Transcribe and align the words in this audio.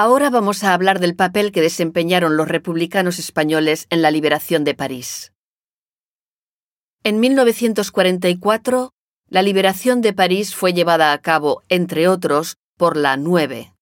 Ahora 0.00 0.30
vamos 0.30 0.62
a 0.62 0.74
hablar 0.74 1.00
del 1.00 1.16
papel 1.16 1.50
que 1.50 1.60
desempeñaron 1.60 2.36
los 2.36 2.46
republicanos 2.46 3.18
españoles 3.18 3.88
en 3.90 4.00
la 4.00 4.12
liberación 4.12 4.62
de 4.62 4.76
París. 4.76 5.32
En 7.02 7.18
1944, 7.18 8.92
la 9.28 9.42
liberación 9.42 10.00
de 10.00 10.12
París 10.12 10.54
fue 10.54 10.72
llevada 10.72 11.12
a 11.12 11.18
cabo, 11.18 11.64
entre 11.68 12.06
otros, 12.06 12.58
por 12.76 12.96
la 12.96 13.16
9, 13.16 13.74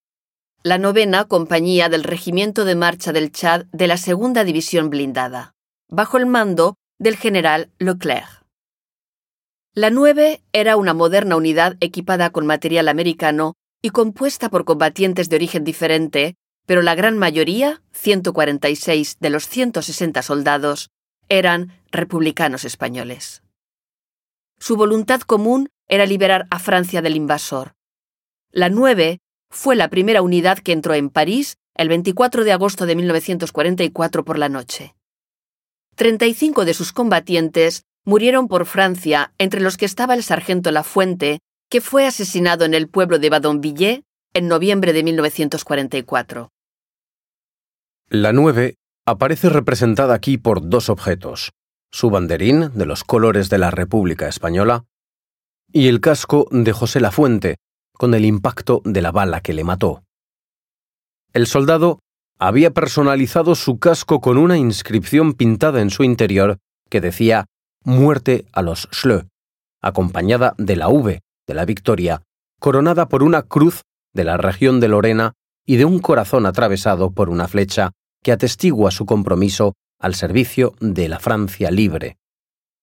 la 0.62 0.78
novena 0.78 1.26
compañía 1.26 1.90
del 1.90 2.02
Regimiento 2.02 2.64
de 2.64 2.76
Marcha 2.76 3.12
del 3.12 3.30
Chad 3.30 3.66
de 3.72 3.86
la 3.86 3.98
Segunda 3.98 4.42
División 4.42 4.88
Blindada, 4.88 5.52
bajo 5.86 6.16
el 6.16 6.24
mando 6.24 6.76
del 6.98 7.16
general 7.16 7.70
Leclerc. 7.78 8.42
La 9.74 9.90
9 9.90 10.40
era 10.54 10.78
una 10.78 10.94
moderna 10.94 11.36
unidad 11.36 11.76
equipada 11.80 12.30
con 12.30 12.46
material 12.46 12.88
americano 12.88 13.52
y 13.86 13.90
compuesta 13.90 14.50
por 14.50 14.64
combatientes 14.64 15.28
de 15.28 15.36
origen 15.36 15.62
diferente, 15.62 16.34
pero 16.66 16.82
la 16.82 16.96
gran 16.96 17.16
mayoría, 17.18 17.82
146 17.92 19.18
de 19.20 19.30
los 19.30 19.46
160 19.48 20.22
soldados, 20.22 20.90
eran 21.28 21.80
republicanos 21.92 22.64
españoles. 22.64 23.44
Su 24.58 24.74
voluntad 24.76 25.20
común 25.20 25.68
era 25.86 26.04
liberar 26.04 26.48
a 26.50 26.58
Francia 26.58 27.00
del 27.00 27.14
invasor. 27.14 27.74
La 28.50 28.70
9 28.70 29.20
fue 29.50 29.76
la 29.76 29.88
primera 29.88 30.20
unidad 30.20 30.58
que 30.58 30.72
entró 30.72 30.94
en 30.94 31.08
París 31.08 31.56
el 31.76 31.88
24 31.88 32.42
de 32.42 32.50
agosto 32.50 32.86
de 32.86 32.96
1944 32.96 34.24
por 34.24 34.36
la 34.36 34.48
noche. 34.48 34.96
35 35.94 36.64
de 36.64 36.74
sus 36.74 36.92
combatientes 36.92 37.84
murieron 38.04 38.48
por 38.48 38.66
Francia, 38.66 39.32
entre 39.38 39.60
los 39.60 39.76
que 39.76 39.84
estaba 39.86 40.14
el 40.14 40.24
sargento 40.24 40.72
Lafuente, 40.72 41.38
que 41.68 41.80
fue 41.80 42.06
asesinado 42.06 42.64
en 42.64 42.74
el 42.74 42.88
pueblo 42.88 43.18
de 43.18 43.30
Badonvillers 43.30 44.02
en 44.34 44.48
noviembre 44.48 44.92
de 44.92 45.02
1944. 45.02 46.50
La 48.08 48.32
9 48.32 48.76
aparece 49.04 49.48
representada 49.48 50.14
aquí 50.14 50.38
por 50.38 50.68
dos 50.68 50.88
objetos, 50.88 51.52
su 51.90 52.10
banderín 52.10 52.70
de 52.74 52.86
los 52.86 53.02
colores 53.02 53.48
de 53.50 53.58
la 53.58 53.70
República 53.70 54.28
Española 54.28 54.84
y 55.72 55.88
el 55.88 56.00
casco 56.00 56.46
de 56.50 56.72
José 56.72 57.00
Lafuente, 57.00 57.56
con 57.92 58.14
el 58.14 58.24
impacto 58.24 58.82
de 58.84 59.02
la 59.02 59.10
bala 59.10 59.40
que 59.40 59.52
le 59.52 59.64
mató. 59.64 60.04
El 61.32 61.46
soldado 61.46 61.98
había 62.38 62.70
personalizado 62.70 63.54
su 63.54 63.78
casco 63.78 64.20
con 64.20 64.38
una 64.38 64.56
inscripción 64.56 65.32
pintada 65.32 65.80
en 65.80 65.90
su 65.90 66.04
interior 66.04 66.58
que 66.88 67.00
decía 67.00 67.46
Muerte 67.82 68.46
a 68.52 68.62
los 68.62 68.88
Schlö, 68.92 69.26
acompañada 69.80 70.54
de 70.58 70.76
la 70.76 70.88
V 70.88 71.22
de 71.46 71.54
la 71.54 71.64
victoria, 71.64 72.22
coronada 72.60 73.08
por 73.08 73.22
una 73.22 73.42
cruz 73.42 73.82
de 74.14 74.24
la 74.24 74.36
región 74.36 74.80
de 74.80 74.88
Lorena 74.88 75.34
y 75.66 75.76
de 75.76 75.84
un 75.84 75.98
corazón 75.98 76.46
atravesado 76.46 77.10
por 77.10 77.28
una 77.28 77.48
flecha 77.48 77.92
que 78.22 78.32
atestigua 78.32 78.90
su 78.90 79.06
compromiso 79.06 79.74
al 79.98 80.14
servicio 80.14 80.74
de 80.80 81.08
la 81.08 81.18
Francia 81.18 81.70
libre. 81.70 82.16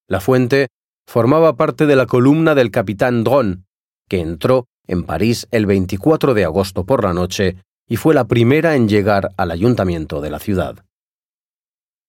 La 0.08 0.19
fuente 0.19 0.67
formaba 1.08 1.56
parte 1.56 1.86
de 1.86 1.95
la 1.95 2.06
columna 2.06 2.56
del 2.56 2.72
capitán 2.72 3.23
Dron, 3.23 3.66
que 4.08 4.19
entró 4.19 4.67
en 4.88 5.03
París 5.03 5.47
el 5.52 5.66
24 5.66 6.34
de 6.34 6.45
agosto 6.45 6.86
por 6.86 7.03
la 7.03 7.14
noche 7.14 7.58
y 7.88 7.97
fue 7.97 8.14
la 8.14 8.28
primera 8.28 8.75
en 8.75 8.88
llegar 8.88 9.31
al 9.38 9.52
ayuntamiento 9.52 10.22
de 10.22 10.30
la 10.30 10.39
ciudad. 10.39 10.86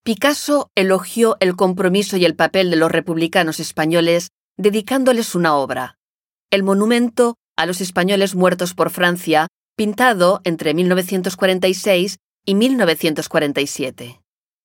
Picasso 0.05 0.71
elogió 0.75 1.37
el 1.41 1.57
compromiso 1.57 2.17
y 2.17 2.25
el 2.25 2.37
papel 2.37 2.71
de 2.71 2.77
los 2.77 2.93
republicanos 2.93 3.59
españoles 3.59 4.31
dedicándoles 4.57 5.35
una 5.35 5.57
obra, 5.57 5.99
el 6.55 6.63
monumento 6.63 7.37
a 7.57 7.67
los 7.67 7.81
españoles 7.81 8.35
muertos 8.35 8.75
por 8.75 8.91
Francia, 8.91 9.49
pintado 9.77 10.41
entre 10.45 10.73
1946 10.73 12.19
y 12.47 12.55
1947. 12.55 14.24